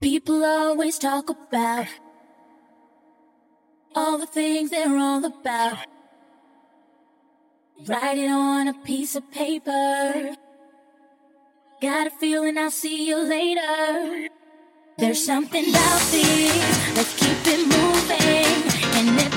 People 0.00 0.44
always 0.44 0.98
talk 0.98 1.30
about 1.30 1.86
all 3.94 4.18
the 4.18 4.26
things 4.26 4.70
they're 4.70 4.98
all 4.98 5.24
about. 5.24 5.78
Write 7.86 8.18
it 8.18 8.30
on 8.30 8.68
a 8.68 8.74
piece 8.74 9.16
of 9.16 9.30
paper. 9.30 10.36
Got 11.80 12.06
a 12.06 12.10
feeling 12.10 12.58
I'll 12.58 12.70
see 12.70 13.08
you 13.08 13.18
later. 13.18 14.28
There's 14.98 15.24
something 15.24 15.68
about 15.70 16.00
this. 16.10 16.96
Let's 16.96 17.18
keep 17.18 17.38
it 17.46 17.66
moving. 17.66 18.54
And 18.96 19.20
if 19.20 19.33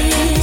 You. 0.00 0.39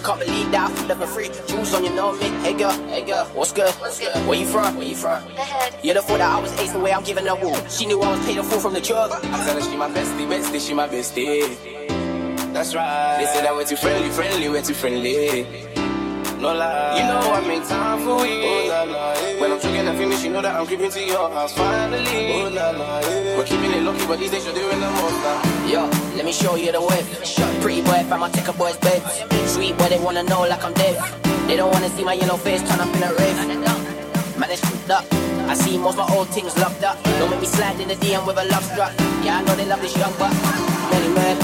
She 0.00 0.06
can't 0.06 0.18
believe 0.18 0.50
that 0.52 0.70
I 0.70 0.74
feel 0.74 0.96
for 0.96 1.06
free. 1.06 1.30
Jewels 1.46 1.74
on 1.74 1.84
your 1.84 1.92
know 1.92 2.12
me. 2.12 2.24
Eh? 2.24 2.40
Hey 2.40 2.54
girl, 2.54 2.72
hey 2.88 3.04
girl, 3.04 3.26
what's 3.34 3.52
good? 3.52 3.70
What's 3.74 4.00
good? 4.00 4.16
Where 4.26 4.38
you 4.38 4.46
from? 4.46 4.78
Where 4.78 4.86
you 4.86 4.96
from? 4.96 5.22
The 5.34 5.42
head. 5.42 5.76
You 5.82 5.92
the 5.92 6.00
thought 6.00 6.20
that 6.24 6.38
I 6.38 6.40
was 6.40 6.58
ace 6.58 6.72
the 6.72 6.78
way 6.78 6.90
I'm 6.90 7.04
giving 7.04 7.26
her 7.26 7.34
woo. 7.34 7.52
She 7.68 7.84
knew 7.84 8.00
I 8.00 8.08
was 8.16 8.24
paid 8.24 8.38
a 8.38 8.42
fool 8.42 8.60
from 8.60 8.72
the 8.72 8.80
drug. 8.80 9.12
I'm 9.12 9.44
telling 9.44 9.62
she 9.62 9.76
my 9.76 9.90
bestie, 9.90 10.26
bestie, 10.26 10.66
she 10.66 10.72
my 10.72 10.88
bestie. 10.88 11.44
That's 12.54 12.74
right. 12.74 13.18
They 13.18 13.26
say 13.26 13.42
that 13.42 13.54
we're 13.54 13.66
too 13.66 13.76
friendly, 13.76 14.08
friendly, 14.08 14.48
we're 14.48 14.62
too 14.62 14.72
friendly. 14.72 15.68
No 16.40 16.54
lie. 16.54 16.96
You 16.96 17.04
know 17.04 17.20
I 17.20 17.46
make 17.46 17.68
time 17.68 17.98
for 18.00 18.24
you. 18.24 18.40
Oh, 18.40 18.66
la, 18.68 18.82
la, 18.84 19.12
yeah. 19.12 19.40
When 19.42 19.52
I'm 19.52 19.60
drinking 19.60 19.86
and 19.86 19.98
finish, 19.98 20.24
you 20.24 20.30
know 20.30 20.40
that 20.40 20.56
I'm 20.56 20.66
creeping 20.66 20.90
to 20.90 21.04
your 21.04 21.28
house 21.30 21.52
finally. 21.52 22.40
Oh, 22.40 22.48
la, 22.48 22.70
la, 22.70 23.00
yeah. 23.00 23.36
We're 23.36 23.44
keeping 23.44 23.70
it 23.70 23.82
lucky, 23.82 24.06
but 24.06 24.18
these 24.18 24.30
days 24.30 24.46
you're 24.46 24.54
doing 24.54 24.80
the 24.80 24.90
most 24.90 25.20
now. 25.20 25.66
Yo, 25.68 25.84
let 26.16 26.24
me 26.24 26.32
show 26.32 26.56
you 26.56 26.72
the 26.72 26.80
way. 26.80 27.04
Shut 27.24 27.60
pretty 27.60 27.82
boy, 27.82 28.00
if 28.00 28.10
I'ma 28.10 28.28
take 28.28 28.48
a 28.48 28.54
boy's 28.54 28.78
bed. 28.78 29.02
Sweet 29.60 29.76
boy, 29.76 29.90
they 29.92 30.00
wanna 30.00 30.22
know 30.22 30.40
like 30.48 30.64
I'm 30.64 30.72
dead. 30.72 30.96
They 31.46 31.54
don't 31.54 31.70
wanna 31.70 31.90
see 31.90 32.02
my 32.02 32.14
yellow 32.14 32.38
face 32.38 32.64
turn 32.64 32.80
up 32.80 32.88
in 32.96 33.02
a 33.02 33.12
rave. 33.12 33.36
Man, 34.40 34.48
it's 34.48 34.64
screwed 34.64 34.90
up. 34.90 35.04
I 35.52 35.52
see 35.52 35.76
most 35.76 35.98
my 35.98 36.08
old 36.16 36.28
things 36.32 36.56
locked 36.56 36.82
up. 36.82 36.96
Don't 37.20 37.28
make 37.28 37.44
me 37.44 37.46
slide 37.46 37.78
in 37.78 37.88
the 37.88 37.94
DM 37.96 38.24
with 38.26 38.40
a 38.40 38.46
love 38.48 38.64
struck. 38.64 38.96
Yeah, 39.20 39.36
I 39.36 39.42
know 39.44 39.54
they 39.54 39.66
love 39.66 39.82
this 39.82 39.94
young 40.00 40.16
but 40.16 40.32
many 40.88 41.12
men 41.12 41.36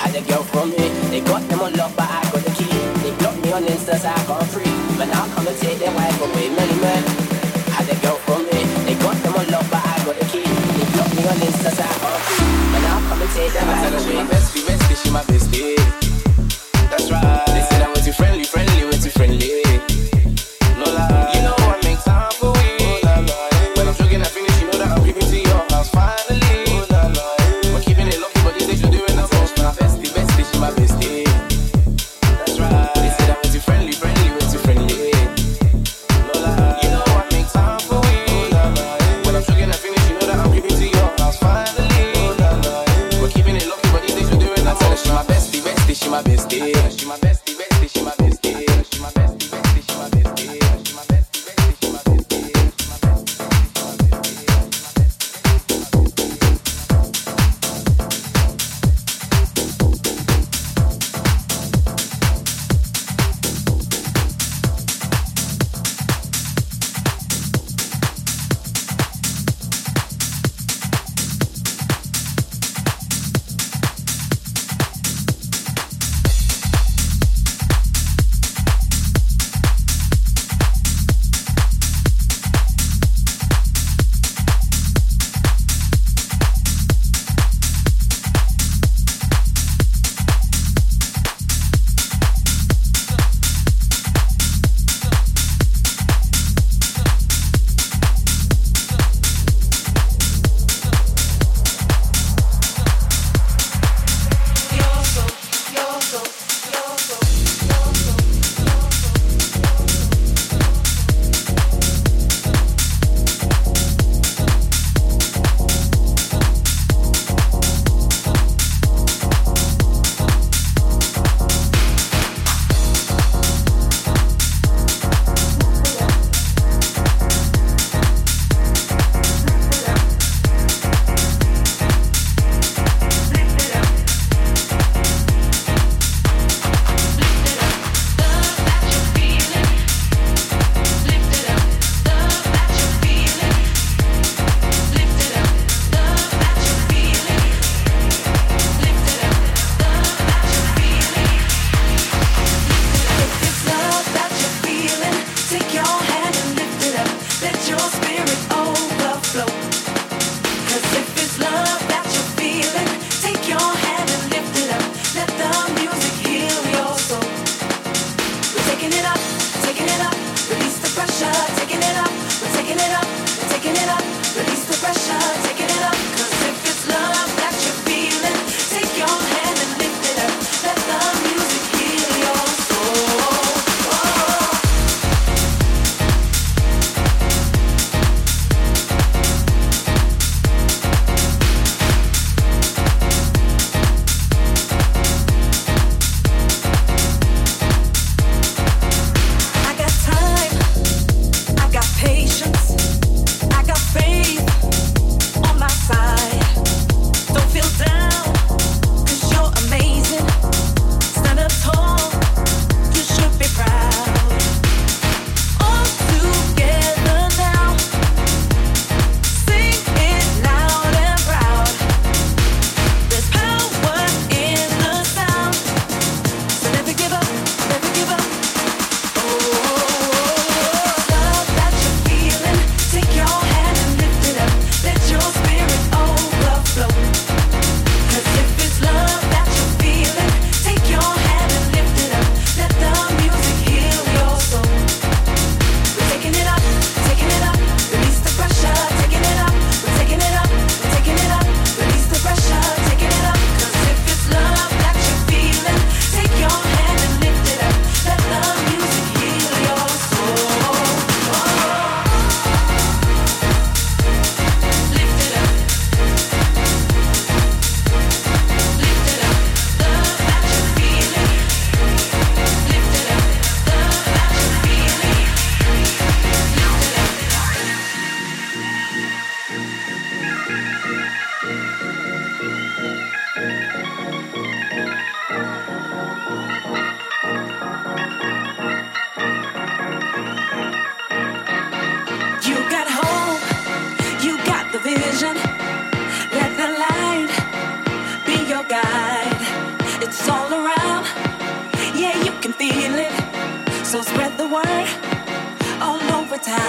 had 0.00 0.16
a 0.16 0.22
girl 0.24 0.40
from 0.48 0.70
me. 0.70 0.88
They 1.12 1.20
got 1.20 1.44
them 1.52 1.60
on 1.60 1.74
lock, 1.74 1.92
but 1.94 2.08
I 2.08 2.24
got 2.32 2.40
the 2.40 2.52
key. 2.56 2.72
They 3.04 3.12
blocked 3.20 3.44
me 3.44 3.52
on 3.52 3.64
Insta, 3.68 4.00
so 4.00 4.08
I 4.08 4.16
got 4.24 4.48
free. 4.48 4.72
But 4.96 5.12
now 5.12 5.28
come 5.36 5.46
and 5.46 5.58
take 5.60 5.76
their 5.76 5.92
wife 5.92 6.24
away. 6.24 6.48
Many 6.56 6.76
men 6.80 7.04
had 7.76 7.84
a 7.84 7.96
girl 8.00 8.16
from 8.24 8.48
me. 8.48 8.64
They 8.88 8.96
got 8.96 9.20
them 9.20 9.36
on 9.36 9.44
lock, 9.52 9.68
but 9.68 9.84
I 9.84 10.00
got 10.08 10.16
the 10.16 10.24
key. 10.32 10.48
They 10.48 10.86
blocked 10.96 11.12
me 11.20 11.22
on 11.28 11.36
Insta, 11.36 11.68
so 11.68 11.84
I 11.84 11.94
got 12.00 12.16
free. 12.32 12.48
But 12.72 12.80
now 12.80 12.96
come 13.12 13.20
and 13.20 13.32
take 13.36 13.52
their 13.52 13.66
wife 13.68 13.92
away. 13.92 14.08
She 14.08 14.16
my 14.16 14.24
bestie, 14.24 14.64
bestie, 14.64 14.96
she 15.04 15.10
my 15.12 15.22
bestie. 15.28 15.71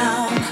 Heal 0.04 0.43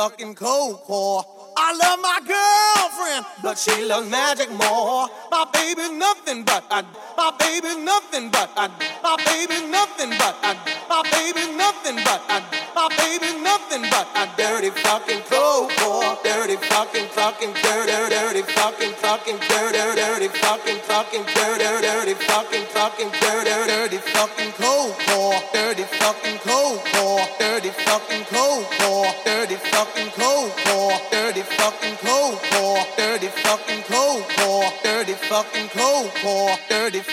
fucking 0.00 0.34
cold 0.34 0.80
core. 0.88 1.22
I 1.58 1.76
love 1.76 1.98
my 2.00 2.18
girlfriend, 2.24 3.26
but 3.42 3.58
she 3.58 3.84
loves 3.84 4.08
magic 4.08 4.48
more. 4.48 5.08
My 5.30 5.44
baby's 5.52 5.92
nothing 5.92 6.42
but 6.42 6.64
I, 6.70 6.80
my 7.20 7.28
baby's 7.36 7.76
nothing 7.76 8.30
but 8.30 8.48
I, 8.56 8.72
my 9.04 9.16
baby's 9.28 9.68
nothing 9.68 10.16
but 10.16 10.40
I, 10.40 10.56
my 10.88 11.04
baby's 11.04 11.52
nothing 11.52 12.00
but 12.00 12.20
I, 12.32 12.40
my 12.72 12.88
baby's 12.96 13.36
nothing 13.44 13.84
but 13.92 14.08
a 14.16 14.24
dirty 14.40 14.70
fucking 14.70 15.20
cold 15.28 15.68
core. 15.76 16.16
Dirty 16.24 16.56
fucking 16.56 17.08
fucking 17.12 17.52
dirty 17.60 17.92
dirty 18.08 18.42
fucking 18.56 18.94
fucking 19.04 19.36
dirty 19.52 19.84
dirty 20.00 20.28
fucking 20.40 20.80
fucking 20.88 21.24
dirty 21.36 21.68
dirty 21.84 22.14
fucking 22.24 22.64
fucking 22.72 23.10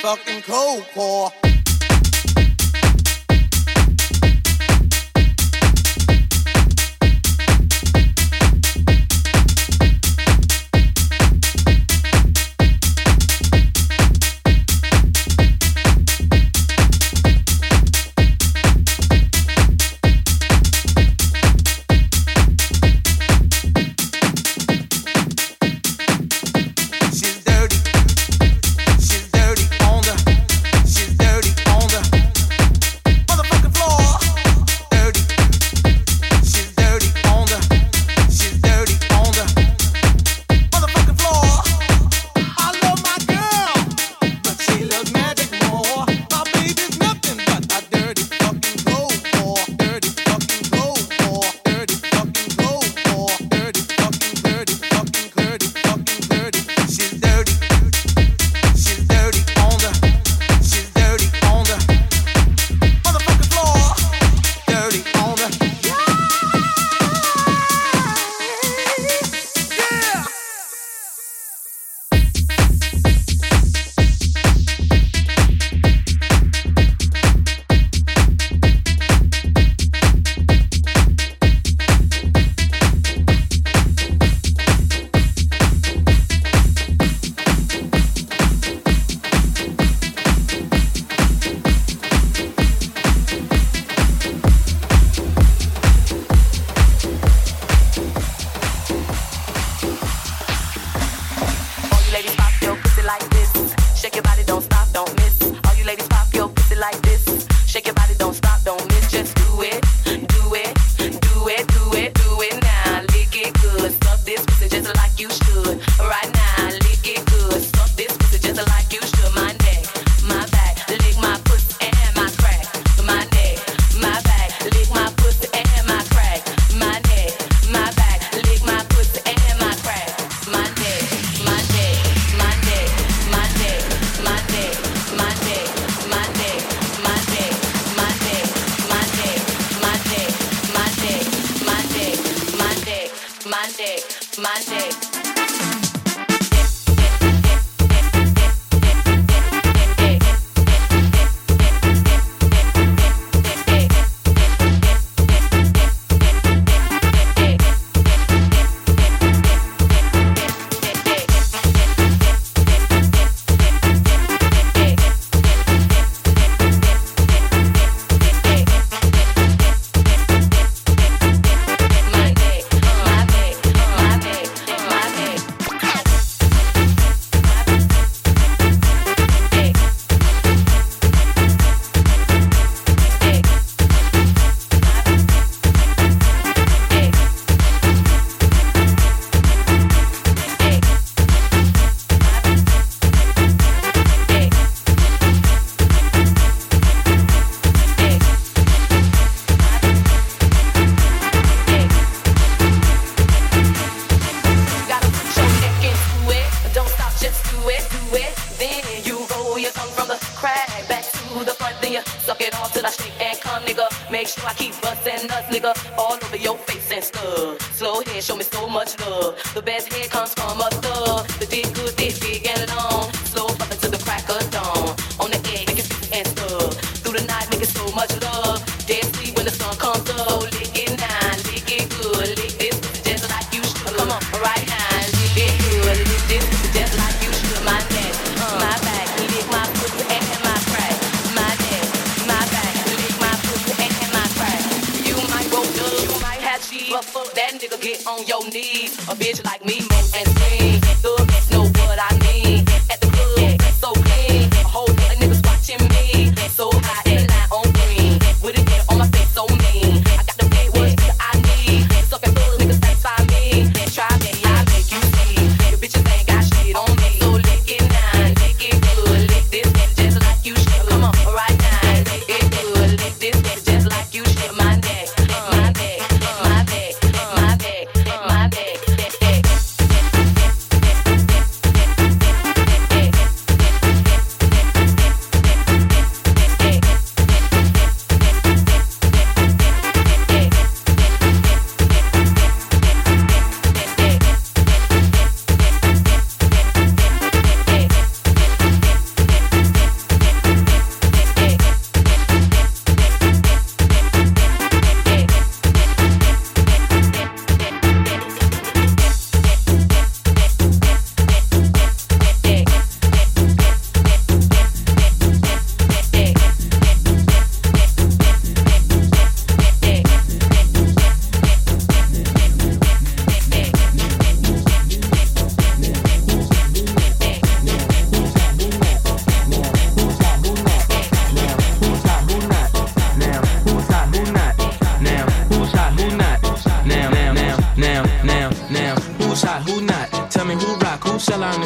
fucking 0.07 0.41
cold 0.43 0.85
core. 0.93 1.46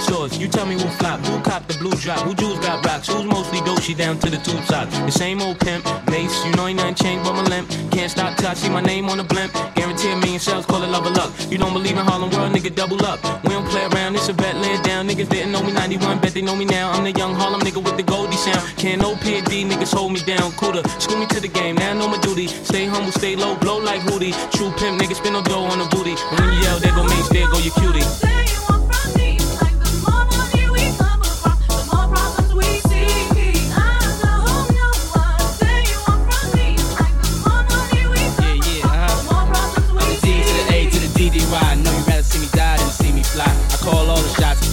Shorts? 0.01 0.37
You 0.37 0.47
tell 0.47 0.65
me 0.65 0.75
who 0.75 0.87
flop, 0.99 1.19
who 1.21 1.39
cop 1.41 1.67
the 1.67 1.77
blue 1.77 1.91
drop, 1.91 2.19
who 2.19 2.33
jewels 2.33 2.59
got 2.59 2.85
rocks, 2.85 3.07
who's 3.07 3.25
mostly 3.25 3.61
Dolce 3.61 3.93
down 3.93 4.19
to 4.19 4.29
the 4.29 4.37
tube 4.37 4.63
socks. 4.65 4.97
The 4.99 5.11
same 5.11 5.41
old 5.41 5.59
pimp, 5.59 5.85
mace, 6.09 6.45
you 6.45 6.51
know 6.53 6.67
ain't 6.67 6.77
nothing 6.77 6.95
changed 6.95 7.23
but 7.23 7.33
my 7.33 7.43
limp. 7.43 7.69
Can't 7.91 8.09
stop 8.09 8.37
till 8.37 8.47
I 8.47 8.53
see 8.53 8.69
my 8.69 8.81
name 8.81 9.09
on 9.09 9.17
the 9.17 9.23
blimp. 9.23 9.53
Guarantee 9.75 10.11
a 10.11 10.15
million 10.17 10.39
sales, 10.39 10.65
call 10.65 10.83
it 10.83 10.87
love 10.87 11.05
of 11.05 11.15
luck. 11.15 11.31
You 11.49 11.57
don't 11.57 11.73
believe 11.73 11.97
in 11.97 12.05
Harlem 12.05 12.29
World, 12.31 12.53
nigga, 12.53 12.73
double 12.73 13.03
up. 13.05 13.19
We 13.43 13.49
don't 13.49 13.67
play 13.67 13.85
around, 13.85 14.15
it's 14.15 14.29
a 14.29 14.33
bet, 14.33 14.55
lay 14.57 14.73
it 14.73 14.83
down. 14.83 15.07
Niggas 15.07 15.29
didn't 15.29 15.51
know 15.51 15.63
me 15.63 15.71
91, 15.71 16.19
bet 16.19 16.33
they 16.33 16.41
know 16.41 16.55
me 16.55 16.65
now. 16.65 16.91
I'm 16.91 17.03
the 17.03 17.11
young 17.11 17.33
Harlem 17.35 17.61
nigga 17.61 17.83
with 17.83 17.97
the 17.97 18.03
Goldie 18.03 18.37
sound. 18.37 18.61
Can't 18.77 19.01
no 19.01 19.15
PD, 19.15 19.65
niggas 19.69 19.93
hold 19.93 20.13
me 20.13 20.21
down. 20.21 20.51
Cooler, 20.53 20.83
school 20.99 21.17
me 21.17 21.25
to 21.27 21.39
the 21.39 21.47
game, 21.47 21.75
now 21.75 21.91
I 21.91 21.93
know 21.93 22.07
my 22.07 22.19
duty. 22.19 22.47
Stay 22.47 22.85
humble, 22.85 23.11
stay 23.11 23.35
low, 23.35 23.55
blow 23.55 23.77
like 23.79 24.01
Hootie. 24.01 24.33
True 24.51 24.71
pimp, 24.77 25.01
niggas 25.01 25.17
spin 25.17 25.33
no 25.33 25.41
dough 25.41 25.65
on 25.65 25.79
the 25.79 25.85
booty. 25.85 26.15
When 26.35 26.53
you 26.53 26.59
yell, 26.61 26.79
there 26.79 26.93
go 26.95 27.03
Mace, 27.03 27.29
there 27.29 27.47
go 27.47 27.57
your 27.59 27.73
cutie. 27.73 28.50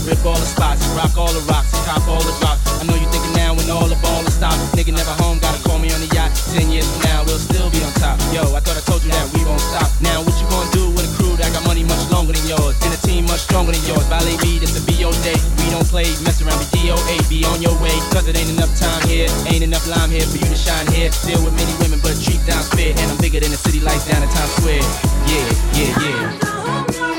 Rip 0.08 0.24
all 0.24 0.40
the 0.40 0.48
spots, 0.48 0.80
rock 0.96 1.12
all 1.20 1.28
the 1.28 1.44
rocks, 1.44 1.68
cop 1.84 2.00
all 2.08 2.24
the 2.24 2.32
drops. 2.40 2.64
I 2.80 2.88
know 2.88 2.96
you 2.96 3.04
thinking 3.12 3.36
now 3.36 3.52
when 3.52 3.68
all 3.68 3.84
the 3.84 4.00
ball 4.00 4.24
is 4.24 4.32
stopped. 4.32 4.56
Nigga 4.72 4.96
never 4.96 5.12
home, 5.20 5.36
gotta 5.38 5.60
call 5.68 5.76
me 5.78 5.92
on 5.92 6.00
the 6.00 6.08
yacht. 6.16 6.32
Ten 6.56 6.72
years 6.72 6.88
from 6.88 7.04
now, 7.04 7.20
we'll 7.28 7.38
still 7.38 7.68
be 7.68 7.84
on 7.84 7.92
top. 8.00 8.16
Yo, 8.32 8.40
I 8.56 8.60
thought 8.64 8.80
I 8.80 8.84
told 8.88 9.04
you 9.04 9.12
that 9.12 9.28
we 9.36 9.44
won't 9.44 9.60
stop. 9.60 9.92
Now 10.00 10.24
what 10.24 10.32
you 10.40 10.48
gonna 10.48 10.72
do 10.72 10.88
with 10.96 11.04
a 11.04 11.12
crew 11.20 11.36
that 11.36 11.52
got 11.52 11.62
money 11.68 11.84
much 11.84 12.00
longer 12.08 12.32
than 12.32 12.44
yours? 12.48 12.72
And 12.80 12.96
a 12.96 13.00
team 13.04 13.28
much 13.28 13.44
stronger 13.44 13.76
than 13.76 13.84
yours. 13.84 14.08
Violate 14.08 14.40
me, 14.40 14.56
this 14.56 14.80
a 14.80 14.82
BO 14.88 15.12
day. 15.20 15.36
We 15.60 15.68
don't 15.68 15.86
play, 15.86 16.08
mess 16.24 16.40
around, 16.40 16.56
be 16.72 16.88
DOA, 16.88 17.16
be 17.28 17.44
on 17.44 17.60
your 17.60 17.76
way. 17.84 17.92
Cause 18.08 18.24
it 18.24 18.34
ain't 18.40 18.48
enough 18.56 18.72
time 18.80 19.04
here, 19.04 19.28
ain't 19.52 19.62
enough 19.62 19.84
lime 19.84 20.08
here 20.08 20.24
for 20.24 20.40
you 20.40 20.48
to 20.48 20.56
shine 20.56 20.88
here. 20.88 21.12
Deal 21.28 21.44
with 21.44 21.52
many 21.52 21.74
women, 21.84 22.00
but 22.00 22.16
treat 22.16 22.40
down 22.48 22.64
fair. 22.72 22.96
And 22.96 23.12
I'm 23.12 23.20
bigger 23.20 23.44
than 23.44 23.52
the 23.52 23.60
city 23.60 23.84
lights 23.84 24.08
down 24.08 24.24
in 24.24 24.30
Times 24.32 24.56
Square. 24.56 24.84
Yeah, 25.28 25.46
yeah, 25.76 25.92
yeah. 26.00 27.17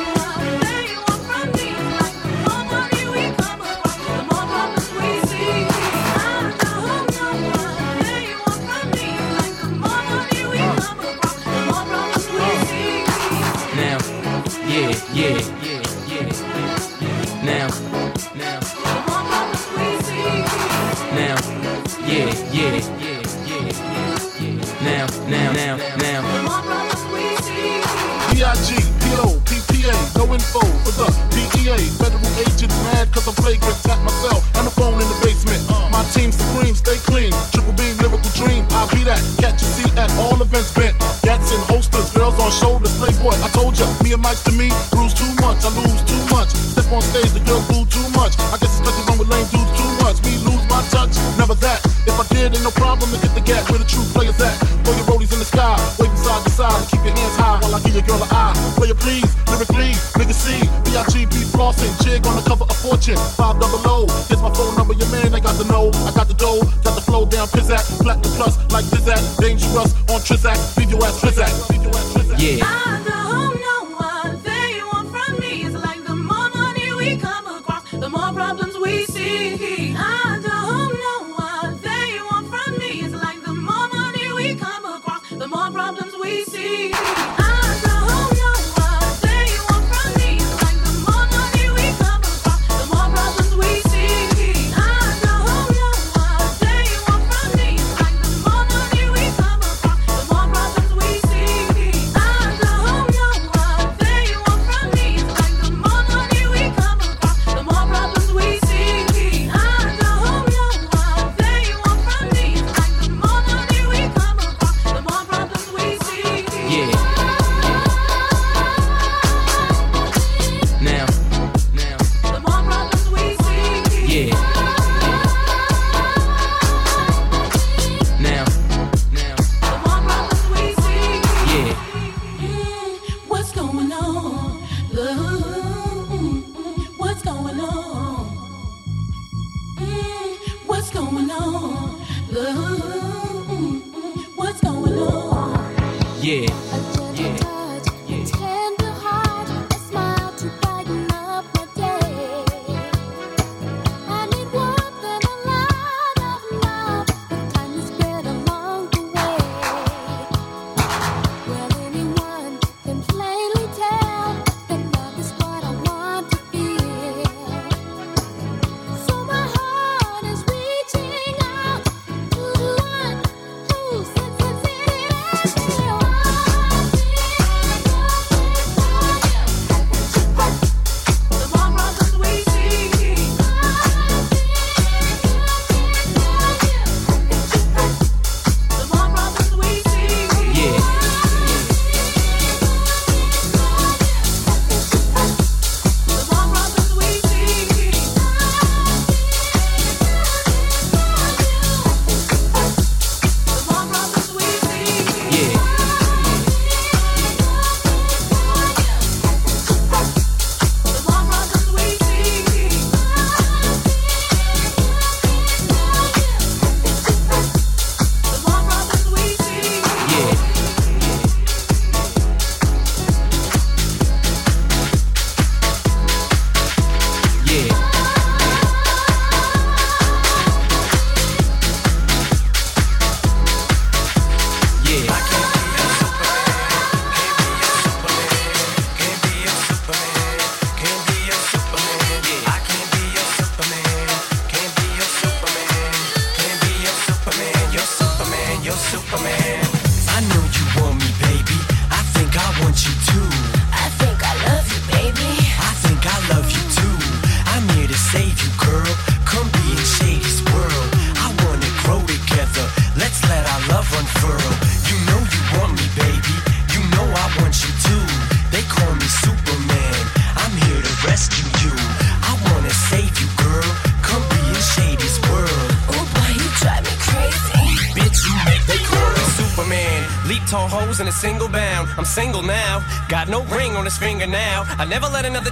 Yeah, 15.20 15.36
yeah, 15.62 15.84
yeah. 16.08 16.32
Now, 17.44 17.68
now, 21.12 21.36
yeah, 22.08 22.32
yeah, 22.56 22.80
yeah, 22.80 23.20
yeah. 23.60 24.56
Now, 24.80 25.06
now, 25.28 25.52
now, 25.52 25.76
now. 25.98 26.20
B.I.G., 28.32 28.76
P.O., 29.04 29.42
P.P.A., 29.44 29.92
no 30.16 30.24
info 30.34 30.64
for 30.88 30.94
the 30.96 31.12
DEA. 31.36 31.76
Federal 32.00 32.24
agent 32.40 32.72
mad 32.88 33.12
cause 33.12 33.28
I'm 33.28 33.34
flagrant. 33.36 33.76
Tap 33.84 34.00
my 34.00 34.12
cell 34.24 34.42
and 34.56 34.68
the 34.68 34.72
phone 34.72 34.94
in 34.94 35.08
the 35.10 35.20
basement. 35.22 35.60
My 35.92 36.04
team 36.16 36.32
supreme, 36.32 36.76
stay 36.76 36.96
clean. 37.04 37.34
Triple 37.52 37.74
beam, 37.74 37.98
lyrical 37.98 38.32
dream. 38.40 38.66
I'll 38.72 38.88
be 38.96 39.04
that. 39.04 39.20
Catch 39.38 39.62
a 39.62 39.66
seat 39.66 39.98
at 39.98 40.10
all 40.16 40.42
events 40.42 40.74
bent. 40.74 40.96
And 41.30 41.64
holsters, 41.66 41.66
girls 41.72 41.89
on 42.50 42.56
shoulders. 42.58 42.94
Playboy, 42.98 43.38
I 43.46 43.50
told 43.54 43.78
ya, 43.78 43.86
me 44.02 44.14
and 44.14 44.22
Mike's 44.22 44.44
to 44.44 44.52
me. 44.52 44.74
Bruise 44.92 45.14
too 45.14 45.30
much, 45.42 45.62
I 45.62 45.70
lose 45.78 46.02
too 46.10 46.24
much. 46.34 46.50
Step 46.50 46.90
on 46.92 47.02
stage, 47.02 47.32
the 47.32 47.44
girls 47.46 47.66
do 47.70 47.86
too 47.86 48.08
much. 48.18 48.34
I 48.50 48.58
guess 48.58 48.82
it's 48.82 48.90
you 48.90 49.06
run 49.06 49.18
with 49.22 49.30
lame 49.30 49.46
dudes 49.54 49.70
too 49.78 49.92
much. 50.02 50.18
Me 50.26 50.34
lose 50.42 50.64
my 50.66 50.82
touch, 50.90 51.14
never 51.38 51.54
that. 51.62 51.86
If 52.10 52.18
I 52.18 52.26
did, 52.34 52.58
ain't 52.58 52.66
no 52.66 52.74
problem 52.74 53.14
to 53.14 53.18
get 53.22 53.34
the 53.38 53.46
gap 53.46 53.70
where 53.70 53.78
the 53.78 53.86
true 53.86 54.06
players 54.18 54.40
at. 54.42 54.56
Throw 54.84 54.94
your 54.98 55.06
rollies 55.06 55.32
in 55.32 55.40
the 55.40 55.46
sky, 55.46 55.78
waving 56.02 56.18
side 56.18 56.44
to 56.44 56.50
side. 56.50 56.82
Keep 56.90 57.06
your 57.06 57.14
hands 57.14 57.38
high 57.38 57.60
while 57.62 57.76
I 57.76 57.80
give 57.86 57.94
your 57.94 58.08
girl 58.10 58.22
an 58.24 58.30
eye. 58.34 58.54
Player 58.76 58.98
please, 58.98 59.30
lyrically, 59.46 59.94
nigga 60.18 60.34
C, 60.34 60.66
B.I.G. 60.90 61.30
be 61.30 61.46
flossing. 61.54 61.94
Jig 62.02 62.26
on 62.26 62.36
the 62.36 62.46
cover 62.50 62.66
of 62.66 62.78
Fortune, 62.82 63.20
five 63.38 63.62
double 63.62 63.84
O. 63.86 64.10
Here's 64.26 64.42
my 64.42 64.52
phone 64.58 64.74
number, 64.74 64.98
your 64.98 65.10
man, 65.14 65.36
I 65.38 65.40
got 65.40 65.54
the 65.62 65.70
know. 65.70 65.94
I 66.10 66.12
got 66.18 66.28
the 66.28 66.38
dough, 66.38 66.66
got 66.82 66.98
the 66.98 67.04
flow 67.06 67.26
down, 67.30 67.48
pizzat. 67.54 67.86
Platinum 68.02 68.34
plus, 68.34 68.58
like 68.74 68.86
Zizak. 68.90 69.22
Dangerous 69.38 69.94
on 70.10 70.20
Trizak. 70.26 70.58
Leave 70.78 70.90
your 70.90 71.04
ass 71.06 71.22
Trizak. 71.22 71.79
Yeah. 72.40 72.99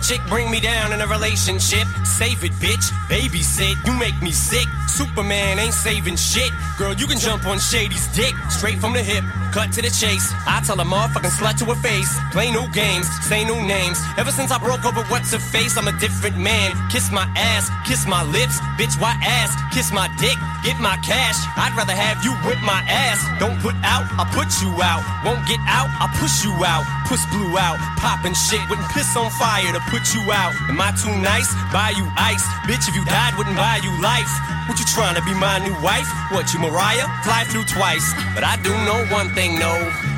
Chick 0.07 0.21
bring 0.29 0.49
me 0.49 0.61
down 0.61 0.93
in 0.93 1.01
a 1.01 1.07
relationship. 1.07 1.85
Save 2.05 2.43
it, 2.43 2.53
bitch. 2.63 2.91
Babysit, 3.11 3.75
you 3.85 3.93
make 3.99 4.15
me 4.21 4.31
sick. 4.31 4.67
Superman 4.87 5.59
ain't 5.59 5.73
saving 5.73 6.15
shit. 6.15 6.49
Girl, 6.77 6.93
you 6.93 7.05
can 7.07 7.19
jump 7.19 7.45
on 7.45 7.59
Shady's 7.59 8.07
dick. 8.15 8.33
Straight 8.49 8.79
from 8.79 8.93
the 8.93 9.03
hip, 9.03 9.23
cut 9.51 9.73
to 9.73 9.81
the 9.81 9.89
chase. 9.89 10.31
I 10.47 10.63
tell 10.65 10.79
a 10.79 10.85
motherfucking 10.85 11.35
slut 11.35 11.57
to 11.59 11.65
her 11.65 11.81
face. 11.81 12.09
Play 12.31 12.51
new 12.51 12.67
games, 12.71 13.05
say 13.27 13.43
new 13.43 13.61
names. 13.67 13.99
Ever 14.17 14.31
since 14.31 14.49
I 14.49 14.57
broke 14.59 14.85
up 14.85 14.95
with 14.95 15.09
what's 15.11 15.31
her 15.33 15.39
face, 15.39 15.77
I'm 15.77 15.87
a 15.87 15.99
different 15.99 16.37
man. 16.37 16.71
Kiss 16.89 17.11
my 17.11 17.27
ass, 17.35 17.69
kiss 17.85 18.07
my 18.07 18.23
lips. 18.23 18.59
Bitch, 18.79 18.95
why 19.01 19.11
ass? 19.21 19.51
Kiss 19.73 19.91
my 19.91 20.07
dick, 20.19 20.37
get 20.67 20.83
my 20.83 20.99
cash. 20.99 21.39
I'd 21.55 21.71
rather 21.79 21.95
have 21.95 22.19
you 22.27 22.35
whip 22.43 22.59
my 22.59 22.83
ass. 22.91 23.23
Don't 23.39 23.55
put 23.63 23.75
out, 23.87 24.03
I'll 24.19 24.27
put 24.35 24.51
you 24.59 24.67
out. 24.83 24.99
Won't 25.23 25.47
get 25.47 25.63
out, 25.63 25.87
I'll 26.03 26.11
push 26.19 26.43
you 26.43 26.51
out. 26.67 26.83
Puss 27.07 27.23
blew 27.31 27.55
out, 27.55 27.79
popping 27.95 28.35
shit. 28.35 28.59
Wouldn't 28.67 28.91
piss 28.91 29.15
on 29.15 29.31
fire 29.39 29.71
to 29.71 29.79
put 29.87 30.03
you 30.11 30.19
out. 30.27 30.51
Am 30.67 30.75
I 30.75 30.91
too 30.91 31.15
nice? 31.23 31.47
Buy 31.71 31.95
you 31.95 32.03
ice. 32.19 32.43
Bitch, 32.67 32.83
if 32.83 32.95
you 32.99 33.05
died, 33.07 33.39
wouldn't 33.39 33.55
buy 33.55 33.79
you 33.79 33.95
life. 34.03 34.27
What 34.67 34.75
you 34.75 34.85
trying 34.91 35.15
to 35.15 35.23
be 35.23 35.33
my 35.39 35.63
new 35.63 35.75
wife? 35.79 36.09
What 36.35 36.51
you 36.51 36.59
Mariah? 36.59 37.07
Fly 37.23 37.47
through 37.47 37.63
twice. 37.71 38.03
But 38.35 38.43
I 38.43 38.59
do 38.59 38.75
know 38.83 39.07
one 39.07 39.31
thing, 39.31 39.55
no. 39.55 39.71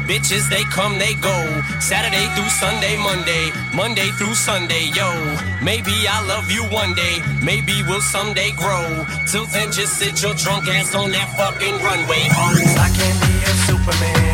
Bitches, 0.10 0.49
they 0.49 0.64
come, 0.64 0.98
they 0.98 1.14
go. 1.22 1.38
Saturday 1.80 2.26
through 2.34 2.49
Sunday, 2.49 2.98
Monday. 2.98 3.52
Monday 3.76 4.10
through 4.18 4.34
Sunday, 4.34 4.90
yo. 4.95 5.06
Maybe 5.61 5.94
I'll 6.10 6.26
love 6.26 6.49
you 6.49 6.64
one 6.64 6.95
day. 6.95 7.22
Maybe 7.44 7.84
we'll 7.84 8.02
someday 8.02 8.49
grow. 8.53 9.06
Till 9.27 9.45
then, 9.45 9.72
just 9.72 9.99
sit 9.99 10.19
your 10.23 10.34
drunk 10.34 10.68
ass 10.68 10.95
on 10.95 11.11
that 11.11 11.30
fucking 11.38 11.77
runway. 11.86 12.26
I 12.26 12.90
can't 12.90 13.22
be 13.22 13.34
a 13.45 13.53
Superman. 13.69 14.28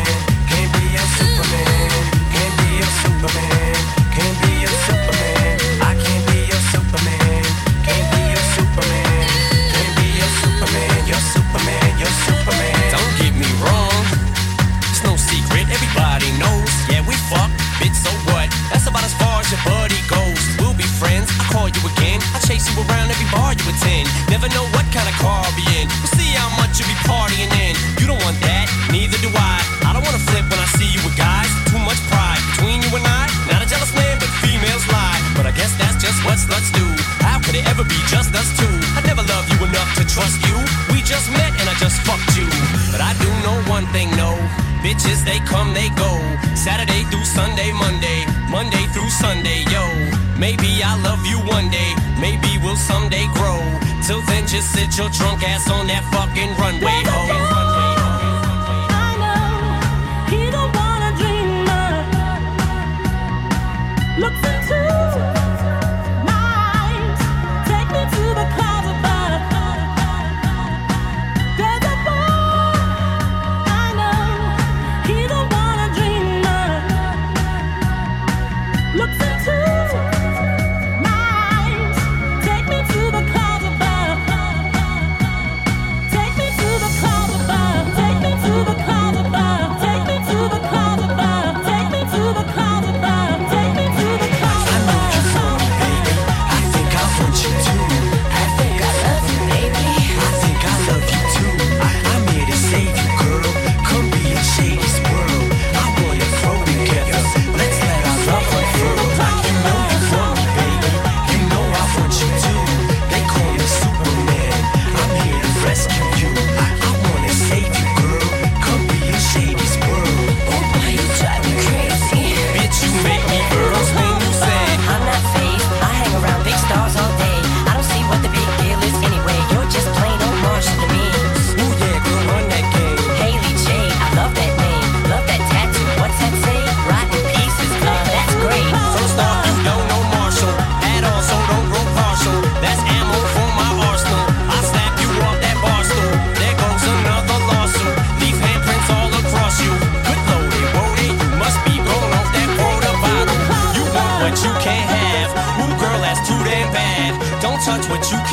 Bar 23.36 23.52
you 23.52 23.66
attend. 23.68 24.08
Never 24.32 24.48
know 24.56 24.64
what 24.72 24.88
kind 24.96 25.04
of 25.04 25.14
car 25.20 25.44
I'll 25.44 25.56
be 25.56 25.66
in. 25.76 25.86
We'll 26.00 26.14
see 26.16 26.32
how 26.32 26.48
much 26.56 26.80
you 26.80 26.88
be 26.88 26.96
partying 27.04 27.52
in. 27.60 27.76
You 28.00 28.08
don't 28.08 28.20
want 28.24 28.40
that. 28.48 28.66
Neither 28.88 29.20
do 29.20 29.30
I. 29.36 29.60
I 29.84 29.92
don't 29.92 30.02
wanna 30.02 30.22
flip 30.24 30.48
when 30.48 30.60
I 30.60 30.68
see 30.80 30.88
you 30.88 31.00
with 31.04 31.16
guys. 31.20 31.50
Too 31.68 31.80
much 31.84 32.00
pride 32.08 32.40
between 32.56 32.80
you 32.80 32.90
and 32.96 33.04
I. 33.04 33.28
Not 33.52 33.60
a 33.60 33.68
jealous 33.68 33.92
man, 33.92 34.16
but 34.16 34.30
females 34.40 34.84
lie. 34.88 35.20
But 35.36 35.44
I 35.44 35.52
guess 35.52 35.70
that's 35.76 36.00
just 36.00 36.18
what 36.24 36.40
sluts 36.40 36.72
do. 36.72 36.86
How 37.20 37.36
could 37.44 37.54
it 37.54 37.68
ever 37.68 37.84
be 37.84 37.98
just 38.08 38.32
us 38.32 38.48
two? 38.56 38.74
I 38.96 39.04
never 39.04 39.22
loved 39.22 39.52
you 39.52 39.60
enough 39.68 39.90
to 40.00 40.04
trust 40.08 40.40
you. 40.48 40.56
We 40.90 41.04
just 41.04 41.28
met 41.36 41.52
and 41.60 41.68
I 41.68 41.76
just 41.76 42.00
fucked 42.08 42.32
you. 42.40 42.48
But 42.90 43.04
I 43.04 43.12
do 43.20 43.28
know 43.44 43.56
one 43.68 43.86
thing, 43.92 44.08
no. 44.16 44.32
Bitches, 44.80 45.24
they 45.24 45.38
come, 45.44 45.74
they 45.74 45.88
go. 45.98 46.10
Saturday 46.54 47.02
through 47.10 47.26
Sunday, 47.26 47.72
Monday. 47.72 48.24
Monday 48.48 48.84
through 48.94 49.10
Sunday, 49.10 49.66
yo. 49.68 49.95
Maybe 50.38 50.82
I'll 50.84 51.00
love 51.02 51.24
you 51.24 51.38
one 51.38 51.70
day. 51.70 51.94
Maybe 52.20 52.58
we'll 52.62 52.76
someday 52.76 53.26
grow. 53.34 53.58
Till 54.06 54.20
then, 54.22 54.46
just 54.46 54.72
sit 54.72 54.96
your 54.96 55.08
drunk 55.10 55.42
ass 55.42 55.70
on 55.70 55.86
that 55.86 56.04
fucking 56.12 56.52
runway, 56.60 57.02
ho. 57.06 57.75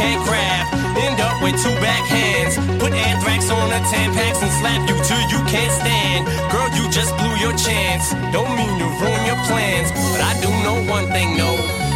Can't 0.04 0.24
grab. 0.28 0.64
End 1.00 1.18
up 1.24 1.36
with 1.42 1.56
two 1.64 1.76
back 1.80 2.04
hands. 2.04 2.60
Put 2.82 2.92
anthrax 2.92 3.50
on 3.50 3.70
the 3.72 3.80
Tampax 3.88 4.44
and 4.44 4.54
slap 4.60 4.82
you 4.90 4.98
till 5.08 5.24
you 5.32 5.40
can't 5.48 5.74
stand. 5.80 6.28
Girl, 6.52 6.70
you 6.76 6.84
just 6.92 7.16
blew 7.18 7.36
your 7.40 7.56
chance. 7.56 8.12
Don't 8.36 8.52
mean 8.60 8.74
to 8.82 8.88
ruin 9.00 9.24
your 9.24 9.40
plans, 9.48 9.90
but 10.12 10.22
I 10.30 10.34
do 10.44 10.50
know 10.66 10.78
one 10.92 11.08
thing, 11.16 11.38
no. 11.38 11.52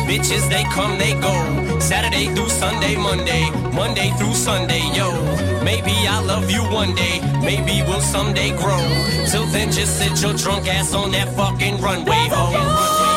Bitches, 0.07 0.47
they 0.47 0.63
come, 0.75 0.97
they 0.97 1.13
go. 1.19 1.35
Saturday 1.79 2.27
through 2.34 2.49
Sunday, 2.49 2.95
Monday, 2.95 3.51
Monday 3.75 4.09
through 4.17 4.34
Sunday, 4.34 4.84
yo. 4.95 5.11
Maybe 5.63 5.93
I'll 6.07 6.23
love 6.23 6.49
you 6.49 6.63
one 6.63 6.95
day, 6.95 7.19
maybe 7.43 7.84
we'll 7.88 8.07
someday 8.15 8.51
grow. 8.55 8.84
Till 9.29 9.45
then, 9.47 9.69
just 9.69 9.99
sit 9.99 10.21
your 10.21 10.34
drunk 10.34 10.67
ass 10.67 10.93
on 10.93 11.11
that 11.11 11.35
fucking 11.35 11.81
runway, 11.81 12.23
ho. 12.31 13.16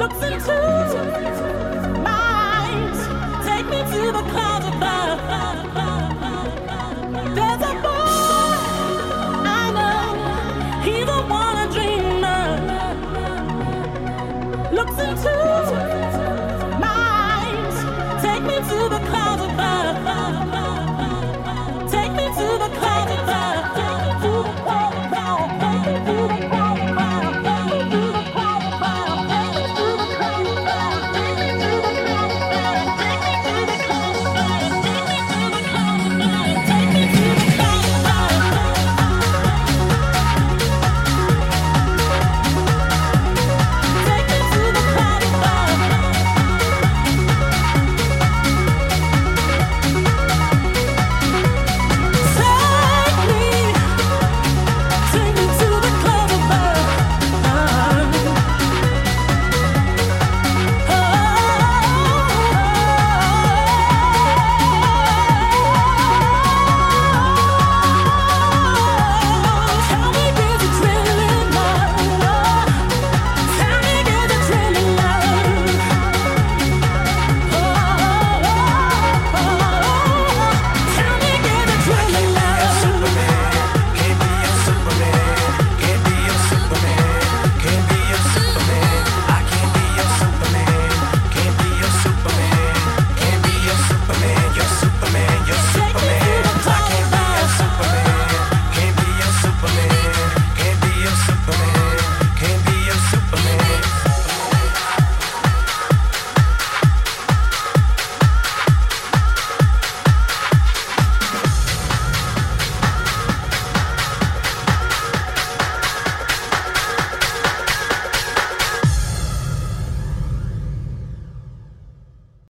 Looks 0.00 0.22
into 0.22 1.69